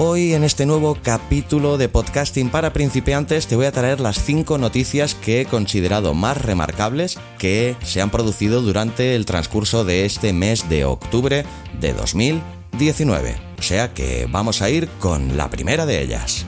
Hoy 0.00 0.32
en 0.34 0.44
este 0.44 0.64
nuevo 0.64 0.96
capítulo 1.02 1.76
de 1.76 1.88
podcasting 1.88 2.50
para 2.50 2.72
principiantes 2.72 3.48
te 3.48 3.56
voy 3.56 3.66
a 3.66 3.72
traer 3.72 3.98
las 3.98 4.22
5 4.22 4.56
noticias 4.56 5.16
que 5.16 5.40
he 5.40 5.44
considerado 5.44 6.14
más 6.14 6.40
remarcables 6.40 7.18
que 7.36 7.74
se 7.82 8.00
han 8.00 8.08
producido 8.08 8.62
durante 8.62 9.16
el 9.16 9.26
transcurso 9.26 9.84
de 9.84 10.04
este 10.04 10.32
mes 10.32 10.68
de 10.68 10.84
octubre 10.84 11.44
de 11.80 11.92
2019. 11.94 13.34
O 13.58 13.62
sea 13.62 13.92
que 13.92 14.28
vamos 14.30 14.62
a 14.62 14.70
ir 14.70 14.86
con 15.00 15.36
la 15.36 15.50
primera 15.50 15.84
de 15.84 16.00
ellas. 16.00 16.46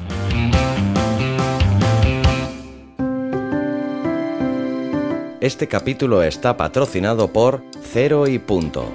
Este 5.40 5.66
capítulo 5.66 6.22
está 6.22 6.56
patrocinado 6.56 7.32
por 7.32 7.64
Cero 7.92 8.28
y 8.28 8.38
Punto. 8.38 8.92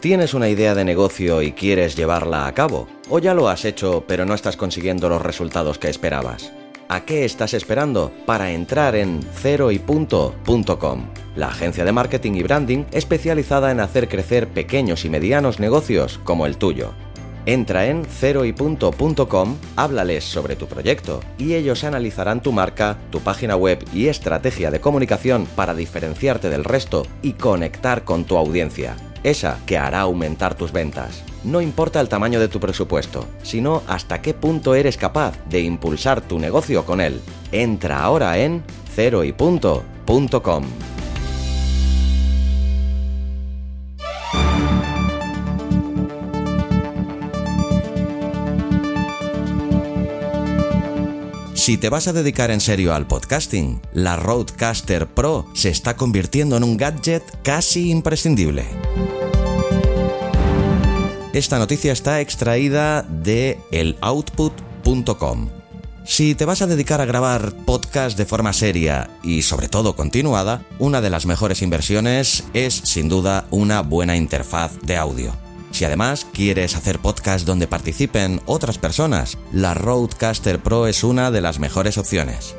¿Tienes 0.00 0.32
una 0.32 0.48
idea 0.48 0.76
de 0.76 0.84
negocio 0.84 1.42
y 1.42 1.50
quieres 1.50 1.96
llevarla 1.96 2.46
a 2.46 2.54
cabo? 2.54 2.86
¿O 3.10 3.18
ya 3.18 3.34
lo 3.34 3.48
has 3.48 3.64
hecho 3.64 4.04
pero 4.06 4.24
no 4.24 4.34
estás 4.34 4.56
consiguiendo 4.56 5.08
los 5.08 5.20
resultados 5.20 5.78
que 5.78 5.88
esperabas? 5.88 6.52
¿A 6.88 7.04
qué 7.04 7.24
estás 7.24 7.52
esperando 7.52 8.12
para 8.24 8.52
entrar 8.52 8.94
en 8.94 9.20
ceroypunto.com? 9.22 11.06
La 11.34 11.48
agencia 11.48 11.84
de 11.84 11.90
marketing 11.90 12.34
y 12.34 12.42
branding 12.44 12.84
especializada 12.92 13.72
en 13.72 13.80
hacer 13.80 14.08
crecer 14.08 14.46
pequeños 14.46 15.04
y 15.04 15.10
medianos 15.10 15.58
negocios 15.58 16.20
como 16.22 16.46
el 16.46 16.58
tuyo. 16.58 16.92
Entra 17.44 17.86
en 17.86 18.04
ceroypunto.com, 18.04 19.56
háblales 19.74 20.22
sobre 20.22 20.54
tu 20.54 20.66
proyecto 20.66 21.20
y 21.38 21.54
ellos 21.54 21.82
analizarán 21.82 22.40
tu 22.40 22.52
marca, 22.52 22.98
tu 23.10 23.18
página 23.18 23.56
web 23.56 23.84
y 23.92 24.06
estrategia 24.06 24.70
de 24.70 24.80
comunicación 24.80 25.46
para 25.56 25.74
diferenciarte 25.74 26.50
del 26.50 26.62
resto 26.62 27.04
y 27.20 27.32
conectar 27.32 28.04
con 28.04 28.24
tu 28.24 28.36
audiencia 28.36 28.94
esa 29.22 29.58
que 29.66 29.78
hará 29.78 30.00
aumentar 30.00 30.54
tus 30.54 30.72
ventas. 30.72 31.22
No 31.44 31.60
importa 31.60 32.00
el 32.00 32.08
tamaño 32.08 32.40
de 32.40 32.48
tu 32.48 32.60
presupuesto, 32.60 33.26
sino 33.42 33.82
hasta 33.86 34.20
qué 34.20 34.34
punto 34.34 34.74
eres 34.74 34.96
capaz 34.96 35.34
de 35.48 35.60
impulsar 35.60 36.20
tu 36.20 36.38
negocio 36.38 36.84
con 36.84 37.00
él. 37.00 37.20
Entra 37.52 38.02
ahora 38.02 38.38
en 38.38 38.62
ceroypunto.com. 38.94 40.64
Si 51.68 51.76
te 51.76 51.90
vas 51.90 52.08
a 52.08 52.14
dedicar 52.14 52.50
en 52.50 52.62
serio 52.62 52.94
al 52.94 53.06
podcasting, 53.06 53.82
la 53.92 54.16
Roadcaster 54.16 55.06
Pro 55.06 55.44
se 55.52 55.68
está 55.68 55.96
convirtiendo 55.96 56.56
en 56.56 56.64
un 56.64 56.78
gadget 56.78 57.22
casi 57.42 57.90
imprescindible. 57.90 58.64
Esta 61.38 61.60
noticia 61.60 61.92
está 61.92 62.20
extraída 62.20 63.02
de 63.02 63.60
eloutput.com. 63.70 65.48
Si 66.04 66.34
te 66.34 66.44
vas 66.44 66.62
a 66.62 66.66
dedicar 66.66 67.00
a 67.00 67.04
grabar 67.04 67.54
podcast 67.64 68.18
de 68.18 68.24
forma 68.26 68.52
seria 68.52 69.08
y 69.22 69.42
sobre 69.42 69.68
todo 69.68 69.94
continuada, 69.94 70.62
una 70.80 71.00
de 71.00 71.10
las 71.10 71.26
mejores 71.26 71.62
inversiones 71.62 72.42
es 72.54 72.74
sin 72.74 73.08
duda 73.08 73.46
una 73.52 73.82
buena 73.82 74.16
interfaz 74.16 74.80
de 74.82 74.96
audio. 74.96 75.32
Si 75.70 75.84
además 75.84 76.26
quieres 76.32 76.74
hacer 76.74 76.98
podcast 76.98 77.46
donde 77.46 77.68
participen 77.68 78.40
otras 78.44 78.78
personas, 78.78 79.38
la 79.52 79.74
Roadcaster 79.74 80.58
Pro 80.58 80.88
es 80.88 81.04
una 81.04 81.30
de 81.30 81.40
las 81.40 81.60
mejores 81.60 81.98
opciones. 81.98 82.56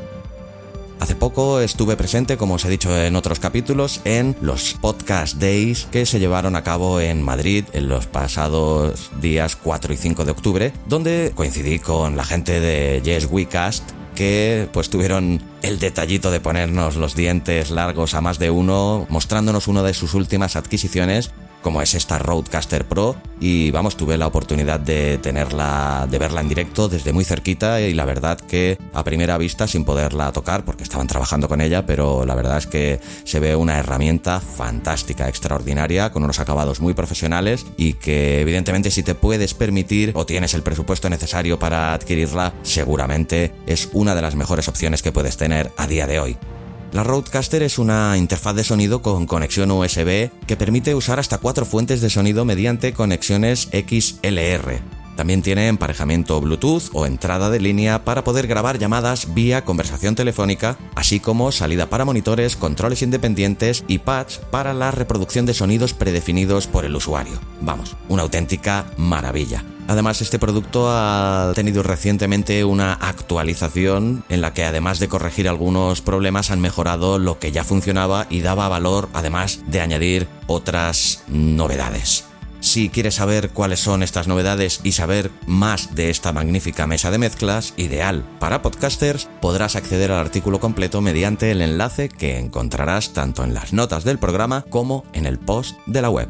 Hace 1.00 1.16
poco 1.16 1.62
estuve 1.62 1.96
presente, 1.96 2.36
como 2.36 2.56
os 2.56 2.66
he 2.66 2.70
dicho 2.70 2.96
en 2.96 3.16
otros 3.16 3.40
capítulos, 3.40 4.02
en 4.04 4.36
los 4.42 4.74
Podcast 4.74 5.38
Days 5.38 5.88
que 5.90 6.06
se 6.06 6.20
llevaron 6.20 6.58
a 6.58 6.64
cabo 6.64 7.00
en 7.00 7.22
Madrid 7.22 7.64
en 7.72 7.88
los 7.88 8.06
pasados 8.06 9.10
días 9.22 9.56
4 9.56 9.94
y 9.94 9.98
5 9.98 10.26
de 10.26 10.32
octubre, 10.32 10.74
donde 10.88 11.32
coincidí 11.34 11.80
con 11.80 12.18
la 12.18 12.26
gente 12.26 12.60
de 12.60 13.02
Yes 13.02 13.30
We 13.32 13.46
Cast 13.46 13.90
que 14.14 14.68
pues 14.74 14.90
tuvieron 14.90 15.42
el 15.62 15.80
detallito 15.80 16.32
de 16.32 16.42
ponernos 16.42 16.98
los 16.98 17.16
dientes 17.16 17.72
largos 17.72 18.14
a 18.14 18.20
más 18.20 18.38
de 18.38 18.50
uno, 18.50 19.08
mostrándonos 19.10 19.70
una 19.70 19.82
de 19.84 19.94
sus 19.94 20.14
últimas 20.14 20.58
adquisiciones 20.58 21.32
como 21.62 21.82
es 21.82 21.94
esta 21.94 22.18
Roadcaster 22.18 22.86
Pro 22.86 23.16
y 23.40 23.72
vamos, 23.72 23.96
tuve 23.96 24.18
la 24.18 24.28
oportunidad 24.28 24.80
de 24.80 25.18
tenerla, 25.18 26.08
de 26.10 26.18
verla 26.18 26.42
en 26.42 26.50
directo 26.50 26.90
desde 26.90 27.14
muy 27.14 27.24
cerquita 27.24 27.82
y 27.82 27.94
la 27.94 28.06
verdad 28.06 28.40
que 28.40 28.78
a 28.94 29.04
primera 29.04 29.38
vista 29.38 29.68
sin 29.68 29.86
poderla 29.86 30.32
tocar 30.32 30.66
porque 30.66 30.84
estaban 30.84 31.08
trabajando 31.08 31.48
con 31.48 31.62
ella, 31.62 31.86
pero 31.86 32.26
la 32.26 32.36
verdad 32.36 32.58
es 32.58 32.68
que 32.68 33.00
se 33.24 33.40
ve 33.40 33.56
una 33.56 33.78
herramienta 33.80 34.40
fantástica, 34.40 35.28
extraordinaria, 35.28 36.12
con 36.12 36.24
unos 36.24 36.40
acabados 36.40 36.82
muy 36.82 36.94
profesionales 36.94 37.66
y 37.78 37.94
que 37.94 38.42
evidentemente 38.42 38.92
si 38.92 39.04
te 39.04 39.16
puedes 39.16 39.54
permitir 39.54 40.12
o 40.16 40.26
tienes 40.26 40.54
el 40.54 40.64
presupuesto 40.64 41.10
necesario 41.10 41.60
para 41.60 41.94
adquirirla, 41.94 42.54
seguramente 42.64 43.54
es 43.66 43.90
una 43.94 44.16
de 44.16 44.22
las 44.22 44.36
mejores 44.36 44.68
opciones 44.68 45.02
que 45.02 45.12
puedes 45.12 45.38
tener 45.38 45.72
a 45.78 45.88
día 45.88 46.08
de 46.08 46.20
hoy. 46.20 46.38
La 46.92 47.04
Roadcaster 47.04 47.62
es 47.62 47.78
una 47.78 48.18
interfaz 48.18 48.56
de 48.56 48.64
sonido 48.64 49.02
con 49.02 49.28
conexión 49.28 49.70
USB 49.70 50.32
que 50.48 50.58
permite 50.58 50.96
usar 50.96 51.20
hasta 51.20 51.38
cuatro 51.38 51.66
fuentes 51.66 52.02
de 52.02 52.10
sonido 52.10 52.46
mediante 52.46 52.94
conexiones 52.94 53.70
XLR. 53.72 54.99
También 55.20 55.42
tiene 55.42 55.68
emparejamiento 55.68 56.40
Bluetooth 56.40 56.92
o 56.94 57.06
entrada 57.06 57.50
de 57.50 57.60
línea 57.60 58.06
para 58.06 58.24
poder 58.24 58.48
grabar 58.48 58.80
llamadas 58.80 59.34
vía 59.34 59.66
conversación 59.66 60.16
telefónica, 60.16 60.78
así 60.96 61.20
como 61.20 61.52
salida 61.52 61.90
para 61.90 62.06
monitores, 62.06 62.56
controles 62.56 63.02
independientes 63.02 63.84
y 63.90 63.98
pads 63.98 64.40
para 64.50 64.74
la 64.74 64.92
reproducción 64.92 65.46
de 65.46 65.54
sonidos 65.54 65.94
predefinidos 65.94 66.68
por 66.68 66.86
el 66.86 66.96
usuario. 66.96 67.34
Vamos, 67.60 67.98
una 68.08 68.22
auténtica 68.22 68.86
maravilla. 68.96 69.66
Además, 69.90 70.22
este 70.22 70.40
producto 70.40 70.90
ha 70.90 71.52
tenido 71.54 71.84
recientemente 71.84 72.64
una 72.64 72.94
actualización 72.94 74.24
en 74.30 74.40
la 74.40 74.54
que 74.54 74.64
además 74.64 75.00
de 75.00 75.10
corregir 75.10 75.50
algunos 75.50 76.00
problemas 76.00 76.50
han 76.50 76.62
mejorado 76.62 77.20
lo 77.20 77.40
que 77.40 77.52
ya 77.52 77.66
funcionaba 77.66 78.26
y 78.30 78.40
daba 78.40 78.70
valor 78.70 79.10
además 79.12 79.60
de 79.68 79.82
añadir 79.82 80.30
otras 80.48 81.24
novedades. 81.28 82.29
Si 82.70 82.90
quieres 82.90 83.16
saber 83.16 83.50
cuáles 83.50 83.80
son 83.80 84.04
estas 84.04 84.28
novedades 84.28 84.82
y 84.84 84.92
saber 84.92 85.32
más 85.48 85.96
de 85.96 86.12
esta 86.12 86.34
magnífica 86.34 86.86
mesa 86.86 87.10
de 87.10 87.18
mezclas, 87.18 87.74
ideal 87.78 88.24
para 88.38 88.62
podcasters, 88.62 89.28
podrás 89.42 89.76
acceder 89.76 90.12
al 90.12 90.20
artículo 90.20 90.60
completo 90.60 91.02
mediante 91.02 91.50
el 91.50 91.62
enlace 91.62 92.10
que 92.10 92.38
encontrarás 92.38 93.12
tanto 93.12 93.44
en 93.44 93.56
las 93.56 93.74
notas 93.74 94.04
del 94.04 94.20
programa 94.20 94.66
como 94.70 95.04
en 95.14 95.26
el 95.26 95.40
post 95.40 95.80
de 95.88 96.02
la 96.04 96.12
web. 96.12 96.30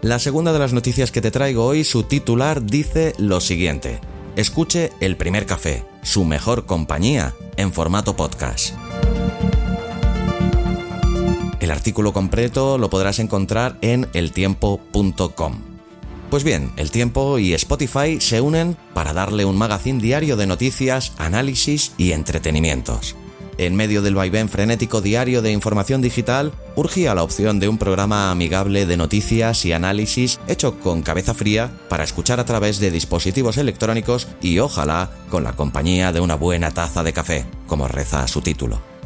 La 0.00 0.18
segunda 0.18 0.54
de 0.54 0.60
las 0.60 0.72
noticias 0.72 1.12
que 1.12 1.20
te 1.20 1.30
traigo 1.30 1.66
hoy, 1.66 1.84
su 1.84 2.04
titular 2.04 2.62
dice 2.64 3.12
lo 3.18 3.42
siguiente. 3.42 4.00
Escuche 4.34 4.92
El 5.00 5.18
primer 5.18 5.44
café, 5.44 5.84
su 6.02 6.24
mejor 6.24 6.64
compañía, 6.64 7.34
en 7.58 7.70
formato 7.74 8.16
podcast. 8.16 8.74
El 11.68 11.72
artículo 11.72 12.14
completo 12.14 12.78
lo 12.78 12.88
podrás 12.88 13.18
encontrar 13.18 13.76
en 13.82 14.08
eltiempo.com. 14.14 15.58
Pues 16.30 16.42
bien, 16.42 16.72
El 16.78 16.90
Tiempo 16.90 17.38
y 17.38 17.52
Spotify 17.52 18.22
se 18.22 18.40
unen 18.40 18.78
para 18.94 19.12
darle 19.12 19.44
un 19.44 19.58
magazín 19.58 19.98
diario 19.98 20.38
de 20.38 20.46
noticias, 20.46 21.12
análisis 21.18 21.92
y 21.98 22.12
entretenimientos. 22.12 23.16
en 23.58 23.76
medio 23.76 24.00
del 24.00 24.14
vaivén 24.14 24.48
frenético 24.48 25.02
diario 25.02 25.42
de 25.42 25.52
información 25.52 26.00
digital, 26.00 26.54
urgía 26.74 27.14
la 27.14 27.22
opción 27.22 27.60
de 27.60 27.68
un 27.68 27.76
programa 27.76 28.30
amigable 28.30 28.86
de 28.86 28.96
noticias 28.96 29.66
y 29.66 29.72
análisis 29.72 30.40
hecho 30.48 30.80
con 30.80 31.02
cabeza 31.02 31.34
fría 31.34 31.70
para 31.90 32.04
escuchar 32.04 32.40
a 32.40 32.46
través 32.46 32.78
de 32.78 32.90
dispositivos 32.90 33.58
electrónicos 33.58 34.26
y 34.40 34.58
ojalá 34.60 35.10
con 35.28 35.44
la 35.44 35.52
compañía 35.52 36.12
de 36.12 36.20
una 36.20 36.36
buena 36.36 36.70
taza 36.70 37.02
de 37.02 37.12
café, 37.12 37.44
como 37.66 37.88
reza 37.88 38.26
su 38.26 38.40
título. 38.40 38.97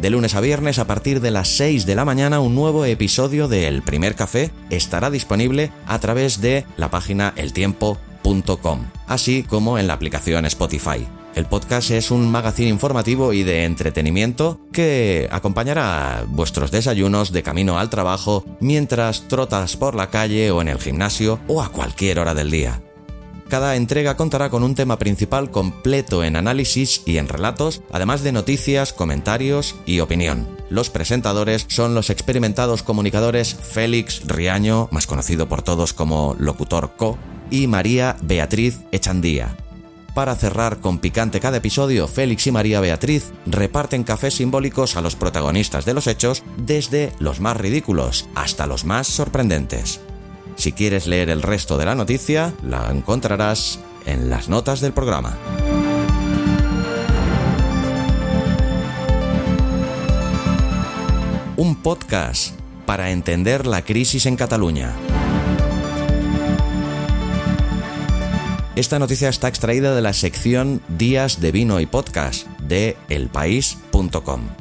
De 0.00 0.08
lunes 0.08 0.34
a 0.34 0.40
viernes 0.40 0.78
a 0.78 0.86
partir 0.86 1.20
de 1.20 1.30
las 1.30 1.48
6 1.48 1.84
de 1.84 1.94
la 1.94 2.06
mañana 2.06 2.40
un 2.40 2.54
nuevo 2.54 2.86
episodio 2.86 3.48
de 3.48 3.68
El 3.68 3.82
Primer 3.82 4.14
Café 4.14 4.50
estará 4.70 5.10
disponible 5.10 5.72
a 5.86 5.98
través 5.98 6.40
de 6.40 6.64
la 6.78 6.90
página 6.90 7.34
eltiempo.com, 7.36 8.86
así 9.06 9.42
como 9.42 9.78
en 9.78 9.86
la 9.86 9.92
aplicación 9.92 10.46
Spotify. 10.46 11.06
El 11.34 11.44
podcast 11.44 11.90
es 11.90 12.10
un 12.10 12.30
magazine 12.30 12.70
informativo 12.70 13.34
y 13.34 13.42
de 13.42 13.64
entretenimiento 13.64 14.58
que 14.72 15.28
acompañará 15.30 16.24
vuestros 16.26 16.70
desayunos 16.70 17.30
de 17.30 17.42
camino 17.42 17.78
al 17.78 17.90
trabajo 17.90 18.46
mientras 18.58 19.28
trotas 19.28 19.76
por 19.76 19.94
la 19.94 20.08
calle 20.08 20.50
o 20.50 20.62
en 20.62 20.68
el 20.68 20.78
gimnasio 20.78 21.40
o 21.46 21.62
a 21.62 21.68
cualquier 21.68 22.20
hora 22.20 22.32
del 22.32 22.50
día. 22.50 22.80
Cada 23.50 23.74
entrega 23.74 24.16
contará 24.16 24.48
con 24.48 24.62
un 24.62 24.76
tema 24.76 24.96
principal 24.96 25.50
completo 25.50 26.22
en 26.22 26.36
análisis 26.36 27.02
y 27.04 27.18
en 27.18 27.26
relatos, 27.26 27.82
además 27.90 28.22
de 28.22 28.30
noticias, 28.30 28.92
comentarios 28.92 29.74
y 29.86 29.98
opinión. 29.98 30.46
Los 30.70 30.88
presentadores 30.88 31.66
son 31.66 31.96
los 31.96 32.10
experimentados 32.10 32.84
comunicadores 32.84 33.56
Félix 33.56 34.22
Riaño, 34.24 34.88
más 34.92 35.08
conocido 35.08 35.48
por 35.48 35.62
todos 35.62 35.92
como 35.92 36.36
Locutor 36.38 36.92
Co, 36.96 37.18
y 37.50 37.66
María 37.66 38.16
Beatriz 38.22 38.82
Echandía. 38.92 39.56
Para 40.14 40.36
cerrar 40.36 40.78
con 40.78 40.98
picante 40.98 41.40
cada 41.40 41.56
episodio, 41.56 42.06
Félix 42.06 42.46
y 42.46 42.52
María 42.52 42.80
Beatriz 42.80 43.32
reparten 43.46 44.04
cafés 44.04 44.34
simbólicos 44.34 44.96
a 44.96 45.00
los 45.00 45.16
protagonistas 45.16 45.84
de 45.84 45.94
los 45.94 46.06
hechos, 46.06 46.44
desde 46.56 47.12
los 47.18 47.40
más 47.40 47.56
ridículos 47.56 48.28
hasta 48.36 48.68
los 48.68 48.84
más 48.84 49.08
sorprendentes. 49.08 50.00
Si 50.60 50.72
quieres 50.72 51.06
leer 51.06 51.30
el 51.30 51.40
resto 51.40 51.78
de 51.78 51.86
la 51.86 51.94
noticia, 51.94 52.52
la 52.62 52.90
encontrarás 52.90 53.80
en 54.04 54.28
las 54.28 54.50
notas 54.50 54.82
del 54.82 54.92
programa. 54.92 55.38
Un 61.56 61.76
podcast 61.76 62.54
para 62.84 63.10
entender 63.10 63.66
la 63.66 63.86
crisis 63.86 64.26
en 64.26 64.36
Cataluña. 64.36 64.92
Esta 68.76 68.98
noticia 68.98 69.30
está 69.30 69.48
extraída 69.48 69.94
de 69.94 70.02
la 70.02 70.12
sección 70.12 70.82
Días 70.88 71.40
de 71.40 71.52
Vino 71.52 71.80
y 71.80 71.86
Podcast 71.86 72.46
de 72.58 72.98
elpaís.com. 73.08 74.59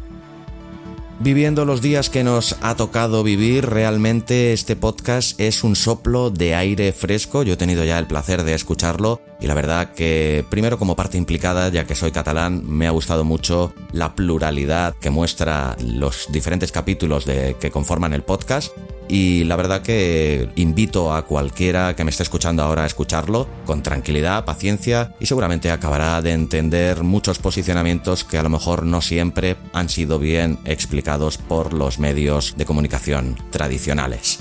Viviendo 1.22 1.66
los 1.66 1.82
días 1.82 2.10
que 2.10 2.24
nos 2.24 2.56
ha 2.62 2.78
tocado 2.78 3.24
vivir, 3.24 3.66
realmente 3.66 4.54
este 4.54 4.78
podcast 4.78 5.38
es 5.38 5.66
un 5.66 5.76
soplo 5.76 6.30
de 6.30 6.56
aire 6.56 6.94
fresco. 6.94 7.44
Yo 7.44 7.56
he 7.56 7.58
tenido 7.58 7.84
ya 7.84 8.00
el 8.00 8.08
placer 8.08 8.44
de 8.44 8.54
escucharlo 8.54 9.20
y 9.42 9.48
la 9.48 9.54
verdad 9.54 9.92
que 9.92 10.46
primero 10.50 10.78
como 10.78 10.96
parte 10.96 11.18
implicada, 11.18 11.68
ya 11.68 11.84
que 11.84 11.96
soy 11.96 12.14
catalán, 12.14 12.64
me 12.66 12.88
ha 12.88 12.92
gustado 12.92 13.26
mucho 13.26 13.74
la 13.92 14.16
pluralidad 14.16 14.96
que 14.96 15.10
muestra 15.10 15.76
los 15.84 16.28
diferentes 16.32 16.72
capítulos 16.72 17.26
de, 17.26 17.58
que 17.60 17.70
conforman 17.70 18.14
el 18.14 18.24
podcast 18.24 18.72
y 19.10 19.44
la 19.46 19.56
verdad 19.56 19.82
que 19.82 20.50
invito 20.56 21.12
a 21.12 21.26
cualquiera 21.26 21.96
que 21.96 22.04
me 22.04 22.12
esté 22.12 22.24
escuchando 22.24 22.64
ahora 22.64 22.84
a 22.84 22.86
escucharlo 22.86 23.50
con 23.66 23.82
tranquilidad, 23.82 24.46
paciencia 24.46 25.16
y 25.20 25.26
seguramente 25.26 25.72
acabará 25.72 26.22
de 26.22 26.32
entender 26.32 27.04
muchos 27.04 27.40
posicionamientos 27.40 28.24
que 28.24 28.38
a 28.38 28.44
lo 28.44 28.50
mejor 28.50 28.84
no 28.84 29.02
siempre 29.02 29.58
han 29.74 29.90
sido 29.90 30.20
bien 30.20 30.60
explicados 30.64 31.38
por 31.40 31.74
los 31.74 32.00
medios 32.00 32.54
de 32.56 32.66
comunicación 32.66 33.36
tradicionales. 33.50 34.40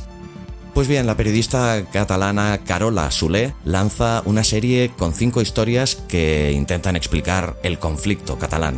Pues 0.74 0.86
bien, 0.86 1.06
la 1.06 1.16
periodista 1.16 1.82
catalana 1.90 2.60
Carola 2.64 3.10
Soler 3.10 3.54
lanza 3.64 4.22
una 4.26 4.44
serie 4.44 4.90
con 4.96 5.14
cinco 5.14 5.40
historias 5.40 5.96
que 5.96 6.52
intentan 6.52 6.94
explicar 6.94 7.56
el 7.62 7.78
conflicto 7.78 8.38
catalán. 8.38 8.76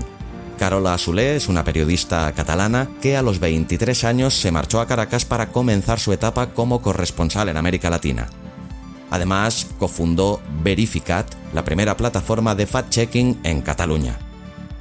Carola 0.60 0.98
Soler 0.98 1.36
es 1.36 1.48
una 1.48 1.64
periodista 1.64 2.30
catalana 2.32 2.86
que 3.00 3.16
a 3.16 3.22
los 3.22 3.40
23 3.40 4.04
años 4.04 4.34
se 4.34 4.50
marchó 4.50 4.82
a 4.82 4.86
Caracas 4.86 5.24
para 5.24 5.48
comenzar 5.48 5.98
su 5.98 6.12
etapa 6.12 6.50
como 6.50 6.82
corresponsal 6.82 7.48
en 7.48 7.56
América 7.56 7.88
Latina. 7.88 8.28
Además, 9.10 9.68
cofundó 9.78 10.42
Verificat, 10.62 11.26
la 11.54 11.64
primera 11.64 11.96
plataforma 11.96 12.54
de 12.54 12.68
fact-checking 12.68 13.38
en 13.42 13.62
Cataluña. 13.62 14.18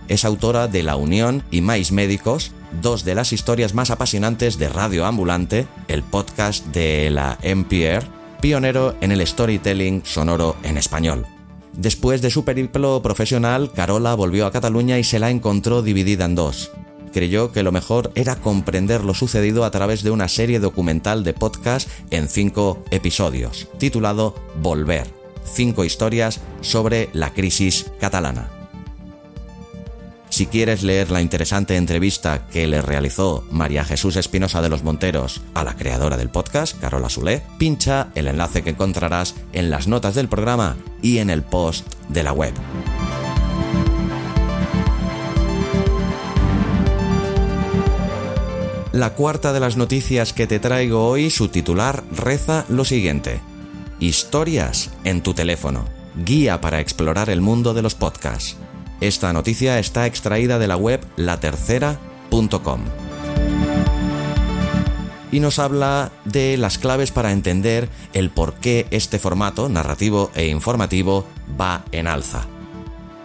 Es 0.10 0.26
autora 0.26 0.68
de 0.68 0.84
La 0.84 0.98
Unión 0.98 1.44
y 1.50 1.62
Mais 1.62 1.94
Médicos, 1.94 2.52
dos 2.82 3.06
de 3.06 3.16
las 3.16 3.32
historias 3.32 3.74
más 3.74 3.90
apasionantes 3.90 4.60
de 4.60 4.68
Radio 4.68 5.06
Ambulante, 5.06 5.66
el 5.88 6.04
podcast 6.04 6.66
de 6.74 7.10
la 7.10 7.38
NPR, 7.42 8.06
pionero 8.42 8.98
en 9.00 9.14
el 9.14 9.26
storytelling 9.26 10.02
sonoro 10.04 10.58
en 10.62 10.78
español. 10.78 11.39
Después 11.80 12.22
de 12.22 12.30
su 12.30 12.44
periplo 12.44 13.02
profesional, 13.02 13.72
Carola 13.72 14.14
volvió 14.14 14.46
a 14.46 14.52
Cataluña 14.52 15.00
y 15.00 15.06
se 15.06 15.18
la 15.18 15.30
encontró 15.30 15.82
dividida 15.82 16.26
en 16.26 16.36
dos. 16.36 16.72
Creyó 17.14 17.54
que 17.54 17.64
lo 17.64 17.72
mejor 17.72 18.12
era 18.16 18.36
comprender 18.36 19.06
lo 19.06 19.14
sucedido 19.14 19.64
a 19.64 19.72
través 19.72 20.04
de 20.04 20.12
una 20.12 20.28
serie 20.28 20.60
documental 20.60 21.24
de 21.24 21.34
podcast 21.34 21.88
en 22.12 22.28
cinco 22.28 22.84
episodios, 22.92 23.70
titulado 23.78 24.36
Volver. 24.62 25.08
Cinco 25.46 25.86
historias 25.86 26.42
sobre 26.60 27.10
la 27.14 27.32
crisis 27.32 27.86
catalana. 28.02 28.59
Si 30.40 30.48
quieres 30.48 30.84
leer 30.84 31.12
la 31.12 31.20
interesante 31.20 31.76
entrevista 31.76 32.48
que 32.48 32.66
le 32.66 32.82
realizó 32.82 33.44
María 33.52 33.84
Jesús 33.84 34.16
Espinosa 34.16 34.62
de 34.62 34.70
los 34.70 34.84
Monteros 34.84 35.42
a 35.54 35.66
la 35.66 35.76
creadora 35.76 36.16
del 36.16 36.30
podcast, 36.30 36.80
Carola 36.80 37.10
Zulé, 37.10 37.44
pincha 37.58 38.08
el 38.16 38.30
enlace 38.30 38.64
que 38.64 38.70
encontrarás 38.70 39.36
en 39.52 39.70
las 39.70 39.90
notas 39.90 40.16
del 40.16 40.30
programa 40.30 40.78
y 41.02 41.18
en 41.18 41.30
el 41.30 41.44
post 41.44 41.94
de 42.08 42.24
la 42.24 42.32
web. 42.32 42.54
La 48.94 49.16
cuarta 49.16 49.52
de 49.52 49.60
las 49.60 49.76
noticias 49.76 50.32
que 50.32 50.48
te 50.48 50.62
traigo 50.62 51.06
hoy, 51.06 51.32
su 51.32 51.50
titular 51.50 52.02
reza 52.14 52.64
lo 52.70 52.86
siguiente. 52.86 53.42
Historias 54.00 54.92
en 55.04 55.22
tu 55.22 55.34
teléfono. 55.34 55.84
Guía 56.16 56.62
para 56.62 56.80
explorar 56.80 57.30
el 57.30 57.42
mundo 57.42 57.74
de 57.74 57.82
los 57.82 57.94
podcasts. 57.94 58.56
Esta 59.02 59.32
noticia 59.32 59.80
está 59.80 60.06
extraída 60.06 60.60
de 60.60 60.68
la 60.68 60.76
web 60.76 61.00
latercera.com. 61.16 62.82
Y 65.32 65.40
nos 65.40 65.60
habla 65.60 66.12
de 66.26 66.58
las 66.58 66.78
claves 66.80 67.12
para 67.12 67.32
entender 67.32 67.88
el 68.14 68.30
por 68.30 68.56
qué 68.56 68.88
este 68.92 69.20
formato 69.20 69.70
narrativo 69.70 70.32
e 70.36 70.48
informativo 70.48 71.26
va 71.60 71.86
en 71.92 72.08
alza. 72.08 72.46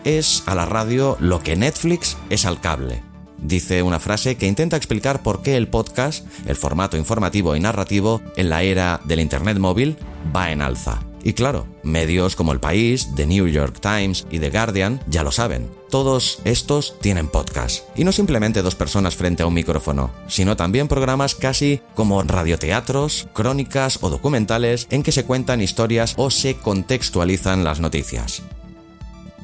Es 0.04 0.42
a 0.46 0.54
la 0.54 0.66
radio 0.66 1.16
lo 1.18 1.40
que 1.40 1.56
Netflix 1.56 2.18
es 2.30 2.44
al 2.44 2.60
cable. 2.60 3.02
Dice 3.38 3.82
una 3.82 3.98
frase 3.98 4.36
que 4.36 4.46
intenta 4.46 4.76
explicar 4.76 5.22
por 5.22 5.42
qué 5.42 5.56
el 5.56 5.68
podcast, 5.68 6.26
el 6.46 6.56
formato 6.56 6.96
informativo 6.96 7.56
y 7.56 7.60
narrativo 7.60 8.22
en 8.36 8.48
la 8.48 8.62
era 8.62 9.00
del 9.04 9.20
Internet 9.20 9.58
móvil, 9.58 9.96
va 10.34 10.52
en 10.52 10.62
alza. 10.62 11.00
Y 11.26 11.32
claro, 11.32 11.66
medios 11.82 12.36
como 12.36 12.52
El 12.52 12.60
País, 12.60 13.08
The 13.16 13.26
New 13.26 13.48
York 13.48 13.80
Times 13.80 14.26
y 14.30 14.38
The 14.40 14.50
Guardian 14.50 15.00
ya 15.08 15.22
lo 15.22 15.32
saben. 15.32 15.70
Todos 15.88 16.40
estos 16.44 16.98
tienen 17.00 17.28
podcast. 17.28 17.84
Y 17.96 18.04
no 18.04 18.12
simplemente 18.12 18.60
dos 18.60 18.74
personas 18.74 19.16
frente 19.16 19.42
a 19.42 19.46
un 19.46 19.54
micrófono, 19.54 20.10
sino 20.28 20.54
también 20.54 20.86
programas 20.86 21.34
casi 21.34 21.80
como 21.94 22.22
radioteatros, 22.22 23.28
crónicas 23.32 24.00
o 24.02 24.10
documentales 24.10 24.86
en 24.90 25.02
que 25.02 25.12
se 25.12 25.24
cuentan 25.24 25.62
historias 25.62 26.12
o 26.18 26.30
se 26.30 26.56
contextualizan 26.56 27.64
las 27.64 27.80
noticias. 27.80 28.42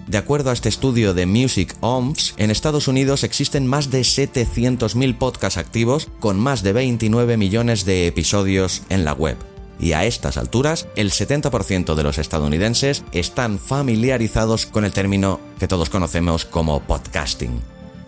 De 0.06 0.18
acuerdo 0.18 0.50
a 0.50 0.52
este 0.52 0.68
estudio 0.68 1.14
de 1.14 1.24
Music 1.24 1.74
OMS, 1.80 2.34
en 2.36 2.50
Estados 2.50 2.88
Unidos 2.88 3.24
existen 3.24 3.66
más 3.66 3.90
de 3.90 4.00
700.000 4.00 5.16
podcasts 5.16 5.56
activos 5.56 6.08
con 6.18 6.38
más 6.38 6.62
de 6.62 6.74
29 6.74 7.38
millones 7.38 7.86
de 7.86 8.06
episodios 8.06 8.82
en 8.90 9.04
la 9.04 9.14
web 9.14 9.38
y 9.80 9.92
a 9.92 10.04
estas 10.04 10.36
alturas 10.36 10.86
el 10.94 11.10
70% 11.10 11.94
de 11.94 12.02
los 12.02 12.18
estadounidenses 12.18 13.02
están 13.12 13.58
familiarizados 13.58 14.66
con 14.66 14.84
el 14.84 14.92
término 14.92 15.40
que 15.58 15.68
todos 15.68 15.90
conocemos 15.90 16.44
como 16.44 16.80
podcasting. 16.80 17.60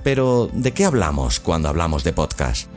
Pero, 0.04 0.50
¿de 0.52 0.72
qué 0.72 0.84
hablamos 0.84 1.40
cuando 1.40 1.68
hablamos 1.68 2.04
de 2.04 2.12
podcast? 2.12 2.68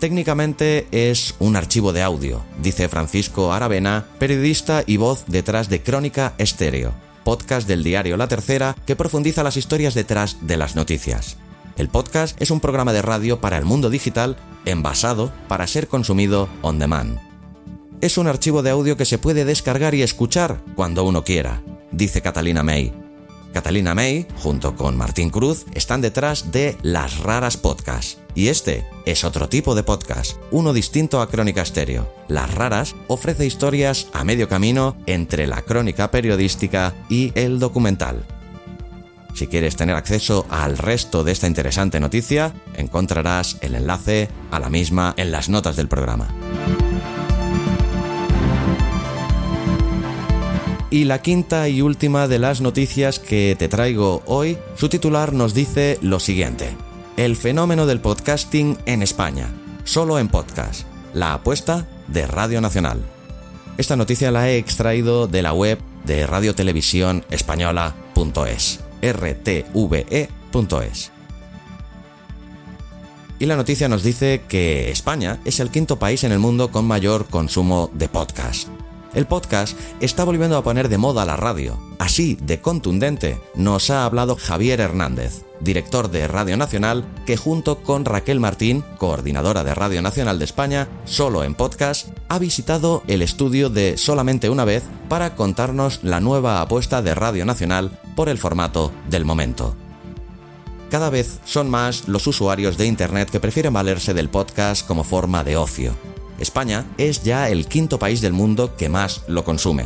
Técnicamente 0.00 0.88
es 0.92 1.34
un 1.38 1.56
archivo 1.56 1.92
de 1.92 2.02
audio, 2.02 2.42
dice 2.62 2.88
Francisco 2.88 3.52
Aravena, 3.52 4.06
periodista 4.18 4.82
y 4.86 4.96
voz 4.96 5.24
detrás 5.26 5.68
de 5.68 5.82
Crónica 5.82 6.32
Estéreo, 6.38 6.94
podcast 7.22 7.68
del 7.68 7.84
diario 7.84 8.16
La 8.16 8.26
Tercera 8.26 8.74
que 8.86 8.96
profundiza 8.96 9.42
las 9.42 9.58
historias 9.58 9.92
detrás 9.92 10.38
de 10.40 10.56
las 10.56 10.74
noticias. 10.74 11.36
El 11.76 11.90
podcast 11.90 12.40
es 12.40 12.50
un 12.50 12.60
programa 12.60 12.94
de 12.94 13.02
radio 13.02 13.40
para 13.40 13.58
el 13.58 13.66
mundo 13.66 13.90
digital 13.90 14.36
envasado 14.64 15.32
para 15.48 15.66
ser 15.66 15.86
consumido 15.86 16.48
on 16.62 16.78
demand 16.78 17.29
es 18.00 18.18
un 18.18 18.26
archivo 18.26 18.62
de 18.62 18.70
audio 18.70 18.96
que 18.96 19.04
se 19.04 19.18
puede 19.18 19.44
descargar 19.44 19.94
y 19.94 20.02
escuchar 20.02 20.62
cuando 20.74 21.04
uno 21.04 21.24
quiera, 21.24 21.62
dice 21.90 22.22
Catalina 22.22 22.62
May. 22.62 22.92
Catalina 23.52 23.94
May, 23.94 24.26
junto 24.36 24.76
con 24.76 24.96
Martín 24.96 25.30
Cruz, 25.30 25.66
están 25.74 26.00
detrás 26.00 26.52
de 26.52 26.76
Las 26.82 27.18
Raras 27.18 27.56
Podcast. 27.56 28.18
Y 28.34 28.46
este 28.46 28.86
es 29.06 29.24
otro 29.24 29.48
tipo 29.48 29.74
de 29.74 29.82
podcast, 29.82 30.36
uno 30.52 30.72
distinto 30.72 31.20
a 31.20 31.28
Crónica 31.28 31.62
Estéreo. 31.62 32.12
Las 32.28 32.54
Raras 32.54 32.94
ofrece 33.08 33.44
historias 33.44 34.06
a 34.12 34.22
medio 34.22 34.48
camino 34.48 34.96
entre 35.06 35.48
la 35.48 35.62
crónica 35.62 36.12
periodística 36.12 36.94
y 37.08 37.32
el 37.34 37.58
documental. 37.58 38.24
Si 39.34 39.48
quieres 39.48 39.74
tener 39.74 39.96
acceso 39.96 40.46
al 40.48 40.78
resto 40.78 41.24
de 41.24 41.32
esta 41.32 41.48
interesante 41.48 41.98
noticia, 41.98 42.52
encontrarás 42.76 43.58
el 43.62 43.74
enlace 43.74 44.28
a 44.52 44.60
la 44.60 44.70
misma 44.70 45.12
en 45.16 45.32
las 45.32 45.48
notas 45.48 45.76
del 45.76 45.88
programa. 45.88 46.28
Y 50.92 51.04
la 51.04 51.22
quinta 51.22 51.68
y 51.68 51.82
última 51.82 52.26
de 52.26 52.40
las 52.40 52.60
noticias 52.60 53.20
que 53.20 53.54
te 53.56 53.68
traigo 53.68 54.24
hoy, 54.26 54.58
su 54.74 54.88
titular 54.88 55.32
nos 55.32 55.54
dice 55.54 56.00
lo 56.02 56.18
siguiente. 56.18 56.76
El 57.16 57.36
fenómeno 57.36 57.86
del 57.86 58.00
podcasting 58.00 58.76
en 58.86 59.02
España, 59.02 59.46
solo 59.84 60.18
en 60.18 60.26
podcast, 60.26 60.88
la 61.14 61.34
apuesta 61.34 61.86
de 62.08 62.26
Radio 62.26 62.60
Nacional. 62.60 63.00
Esta 63.78 63.94
noticia 63.94 64.32
la 64.32 64.50
he 64.50 64.58
extraído 64.58 65.28
de 65.28 65.42
la 65.42 65.52
web 65.52 65.78
de 66.04 66.26
radiotelevisión-española.es, 66.26 68.80
rtve.es. 69.00 71.12
Y 73.38 73.46
la 73.46 73.54
noticia 73.54 73.88
nos 73.88 74.02
dice 74.02 74.42
que 74.48 74.90
España 74.90 75.38
es 75.44 75.60
el 75.60 75.70
quinto 75.70 76.00
país 76.00 76.24
en 76.24 76.32
el 76.32 76.40
mundo 76.40 76.72
con 76.72 76.84
mayor 76.84 77.28
consumo 77.28 77.92
de 77.94 78.08
podcast. 78.08 78.66
El 79.12 79.26
podcast 79.26 79.76
está 80.00 80.22
volviendo 80.22 80.56
a 80.56 80.62
poner 80.62 80.88
de 80.88 80.96
moda 80.96 81.24
la 81.24 81.36
radio. 81.36 81.78
Así 81.98 82.38
de 82.40 82.60
contundente 82.60 83.40
nos 83.56 83.90
ha 83.90 84.04
hablado 84.04 84.36
Javier 84.36 84.80
Hernández, 84.80 85.42
director 85.58 86.12
de 86.12 86.28
Radio 86.28 86.56
Nacional, 86.56 87.04
que 87.26 87.36
junto 87.36 87.82
con 87.82 88.04
Raquel 88.04 88.38
Martín, 88.38 88.84
coordinadora 88.98 89.64
de 89.64 89.74
Radio 89.74 90.00
Nacional 90.00 90.38
de 90.38 90.44
España, 90.44 90.88
solo 91.06 91.42
en 91.42 91.56
podcast, 91.56 92.10
ha 92.28 92.38
visitado 92.38 93.02
el 93.08 93.22
estudio 93.22 93.68
de 93.68 93.96
Solamente 93.96 94.48
una 94.48 94.64
vez 94.64 94.84
para 95.08 95.34
contarnos 95.34 96.04
la 96.04 96.20
nueva 96.20 96.60
apuesta 96.60 97.02
de 97.02 97.16
Radio 97.16 97.44
Nacional 97.44 97.98
por 98.14 98.28
el 98.28 98.38
formato 98.38 98.92
del 99.08 99.24
momento. 99.24 99.74
Cada 100.88 101.10
vez 101.10 101.40
son 101.44 101.68
más 101.68 102.06
los 102.06 102.28
usuarios 102.28 102.78
de 102.78 102.86
Internet 102.86 103.28
que 103.28 103.40
prefieren 103.40 103.72
valerse 103.72 104.14
del 104.14 104.28
podcast 104.28 104.86
como 104.86 105.02
forma 105.02 105.42
de 105.42 105.56
ocio 105.56 106.09
España 106.40 106.86
es 106.98 107.22
ya 107.22 107.48
el 107.48 107.66
quinto 107.66 107.98
país 107.98 108.20
del 108.20 108.32
mundo 108.32 108.74
que 108.76 108.88
más 108.88 109.22
lo 109.28 109.44
consume. 109.44 109.84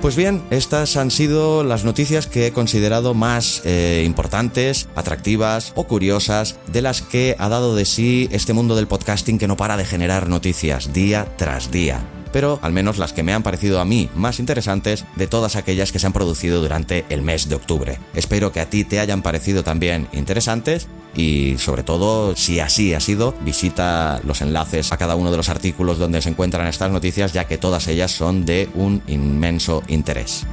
Pues 0.00 0.16
bien, 0.16 0.42
estas 0.50 0.96
han 0.96 1.10
sido 1.10 1.64
las 1.64 1.84
noticias 1.84 2.26
que 2.26 2.46
he 2.46 2.52
considerado 2.52 3.14
más 3.14 3.62
eh, 3.64 4.04
importantes, 4.06 4.88
atractivas 4.94 5.72
o 5.74 5.84
curiosas 5.84 6.58
de 6.70 6.82
las 6.82 7.02
que 7.02 7.34
ha 7.38 7.48
dado 7.48 7.74
de 7.74 7.84
sí 7.84 8.28
este 8.30 8.52
mundo 8.52 8.76
del 8.76 8.86
podcasting 8.86 9.38
que 9.38 9.48
no 9.48 9.56
para 9.56 9.76
de 9.76 9.84
generar 9.84 10.28
noticias 10.28 10.92
día 10.92 11.26
tras 11.36 11.70
día 11.70 12.00
pero 12.32 12.58
al 12.62 12.72
menos 12.72 12.98
las 12.98 13.12
que 13.12 13.22
me 13.22 13.32
han 13.32 13.42
parecido 13.42 13.80
a 13.80 13.84
mí 13.84 14.08
más 14.14 14.40
interesantes 14.40 15.04
de 15.16 15.26
todas 15.26 15.56
aquellas 15.56 15.92
que 15.92 15.98
se 15.98 16.06
han 16.06 16.12
producido 16.12 16.60
durante 16.60 17.04
el 17.08 17.22
mes 17.22 17.48
de 17.48 17.54
octubre. 17.54 17.98
Espero 18.14 18.52
que 18.52 18.60
a 18.60 18.70
ti 18.70 18.84
te 18.84 19.00
hayan 19.00 19.22
parecido 19.22 19.64
también 19.64 20.08
interesantes 20.12 20.88
y 21.14 21.56
sobre 21.58 21.82
todo, 21.82 22.36
si 22.36 22.60
así 22.60 22.94
ha 22.94 23.00
sido, 23.00 23.34
visita 23.40 24.20
los 24.24 24.40
enlaces 24.40 24.92
a 24.92 24.96
cada 24.96 25.16
uno 25.16 25.30
de 25.30 25.36
los 25.36 25.48
artículos 25.48 25.98
donde 25.98 26.22
se 26.22 26.28
encuentran 26.28 26.66
estas 26.66 26.90
noticias 26.90 27.32
ya 27.32 27.46
que 27.46 27.58
todas 27.58 27.88
ellas 27.88 28.12
son 28.12 28.44
de 28.44 28.68
un 28.74 29.02
inmenso 29.06 29.82
interés. 29.88 30.46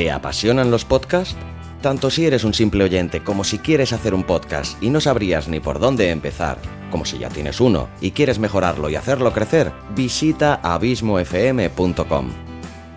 ¿Te 0.00 0.10
apasionan 0.10 0.70
los 0.70 0.86
podcasts? 0.86 1.36
Tanto 1.82 2.08
si 2.08 2.24
eres 2.24 2.44
un 2.44 2.54
simple 2.54 2.84
oyente 2.84 3.22
como 3.22 3.44
si 3.44 3.58
quieres 3.58 3.92
hacer 3.92 4.14
un 4.14 4.24
podcast 4.24 4.82
y 4.82 4.88
no 4.88 4.98
sabrías 4.98 5.46
ni 5.46 5.60
por 5.60 5.78
dónde 5.78 6.08
empezar, 6.08 6.56
como 6.90 7.04
si 7.04 7.18
ya 7.18 7.28
tienes 7.28 7.60
uno 7.60 7.90
y 8.00 8.12
quieres 8.12 8.38
mejorarlo 8.38 8.88
y 8.88 8.94
hacerlo 8.94 9.30
crecer, 9.34 9.72
visita 9.94 10.54
abismofm.com. 10.62 12.30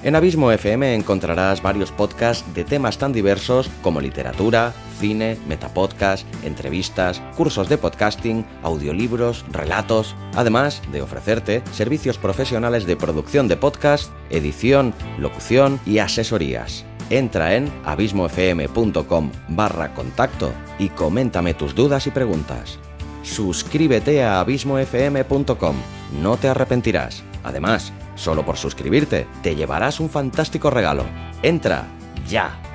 En 0.01 0.15
Abismo 0.15 0.51
FM 0.53 0.95
encontrarás 0.95 1.61
varios 1.61 1.91
podcasts 1.91 2.45
de 2.53 2.63
temas 2.63 2.97
tan 2.97 3.11
diversos 3.11 3.69
como 3.81 3.99
literatura, 3.99 4.73
cine, 4.97 5.37
metapodcast, 5.45 6.25
entrevistas, 6.45 7.21
cursos 7.35 7.67
de 7.67 7.77
podcasting, 7.77 8.45
audiolibros, 8.63 9.43
relatos, 9.51 10.15
además 10.35 10.81
de 10.93 11.01
ofrecerte 11.01 11.63
servicios 11.73 12.17
profesionales 12.17 12.85
de 12.85 12.95
producción 12.95 13.49
de 13.49 13.57
podcast, 13.57 14.09
edición, 14.29 14.93
locución 15.17 15.81
y 15.85 15.97
asesorías. 15.99 16.85
Entra 17.09 17.55
en 17.55 17.71
abismofm.com 17.85 19.31
barra 19.49 19.93
contacto 19.93 20.51
y 20.79 20.89
coméntame 20.89 21.53
tus 21.53 21.75
dudas 21.75 22.07
y 22.07 22.11
preguntas. 22.11 22.79
Suscríbete 23.21 24.23
a 24.23 24.39
abismofm.com, 24.39 25.75
no 26.21 26.37
te 26.37 26.49
arrepentirás. 26.49 27.23
Además, 27.43 27.93
solo 28.15 28.45
por 28.45 28.57
suscribirte 28.57 29.27
te 29.41 29.55
llevarás 29.55 29.99
un 29.99 30.09
fantástico 30.09 30.69
regalo. 30.69 31.05
Entra 31.41 31.87
ya. 32.27 32.72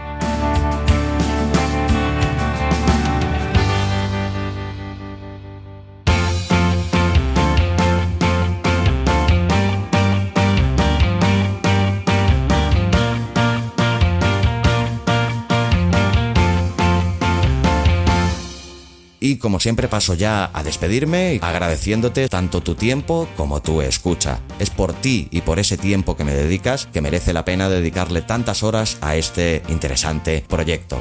Como 19.49 19.61
siempre 19.61 19.89
paso 19.89 20.13
ya 20.13 20.51
a 20.53 20.63
despedirme 20.63 21.39
agradeciéndote 21.41 22.29
tanto 22.29 22.61
tu 22.61 22.75
tiempo 22.75 23.27
como 23.35 23.63
tu 23.63 23.81
escucha. 23.81 24.41
Es 24.59 24.69
por 24.69 24.93
ti 24.93 25.29
y 25.31 25.41
por 25.41 25.59
ese 25.59 25.79
tiempo 25.79 26.19
que 26.19 26.25
me 26.25 26.35
dedicas 26.35 26.87
que 26.93 27.01
merece 27.01 27.33
la 27.33 27.47
pena 27.47 27.71
dedicarle 27.71 28.21
tantas 28.21 28.63
horas 28.63 28.99
a 29.01 29.17
este 29.17 29.63
interesante 29.71 30.45
proyecto. 30.47 31.01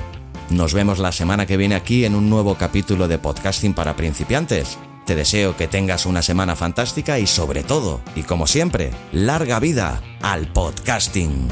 Nos 0.49 0.73
vemos 0.73 0.99
la 0.99 1.11
semana 1.11 1.45
que 1.45 1.57
viene 1.57 1.75
aquí 1.75 2.05
en 2.05 2.15
un 2.15 2.29
nuevo 2.29 2.55
capítulo 2.55 3.09
de 3.09 3.19
podcasting 3.19 3.73
para 3.73 3.97
principiantes. 3.97 4.77
Te 5.05 5.15
deseo 5.15 5.57
que 5.57 5.67
tengas 5.67 6.05
una 6.05 6.21
semana 6.21 6.55
fantástica 6.55 7.19
y 7.19 7.27
sobre 7.27 7.63
todo, 7.63 7.99
y 8.15 8.23
como 8.23 8.47
siempre, 8.47 8.91
larga 9.11 9.59
vida 9.59 10.01
al 10.21 10.47
podcasting. 10.53 11.49